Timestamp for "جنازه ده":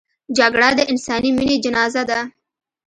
1.65-2.19